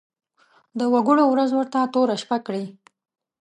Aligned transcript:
د 0.77 0.79
وګړو 0.93 1.23
ورځ 1.29 1.49
ورته 1.53 1.79
توره 1.93 2.15
شپه 2.21 2.37
کړي. 2.45 2.65